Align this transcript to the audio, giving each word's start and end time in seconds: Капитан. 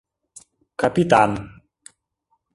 Капитан. 0.81 1.31